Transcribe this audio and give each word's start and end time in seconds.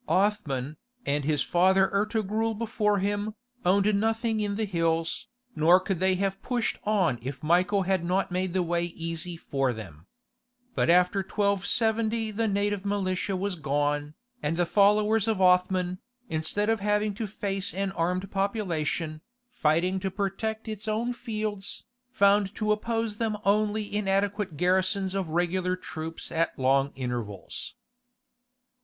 Othman, 0.09 0.77
and 1.05 1.25
his 1.25 1.43
father 1.43 1.87
Ertogrul 1.93 2.55
before 2.55 2.97
him, 2.97 3.35
owned 3.63 3.93
nothing 3.93 4.39
in 4.39 4.55
the 4.55 4.65
hills, 4.65 5.27
nor 5.55 5.79
could 5.79 5.99
they 5.99 6.15
have 6.15 6.41
pushed 6.41 6.79
on 6.85 7.19
if 7.21 7.43
Michael 7.43 7.83
had 7.83 8.03
not 8.03 8.31
made 8.31 8.53
the 8.53 8.63
way 8.63 8.85
easy 8.85 9.37
for 9.37 9.71
them. 9.73 10.07
But 10.73 10.89
after 10.89 11.19
1270 11.19 12.31
the 12.31 12.47
native 12.47 12.83
militia 12.83 13.35
was 13.37 13.55
gone, 13.55 14.15
and 14.41 14.57
the 14.57 14.65
followers 14.65 15.27
of 15.27 15.39
Othman, 15.39 15.99
instead 16.29 16.67
of 16.67 16.79
having 16.79 17.13
to 17.13 17.27
face 17.27 17.71
an 17.71 17.91
armed 17.91 18.31
population, 18.31 19.21
fighting 19.51 19.99
to 19.99 20.09
protect 20.09 20.67
its 20.67 20.87
own 20.87 21.13
fields, 21.13 21.83
found 22.11 22.55
to 22.55 22.71
oppose 22.71 23.19
them 23.19 23.37
only 23.45 23.95
inadequate 23.95 24.57
garrisons 24.57 25.13
of 25.13 25.29
regular 25.29 25.75
troops 25.75 26.31
at 26.31 26.57
long 26.57 26.91
intervals. 26.95 27.75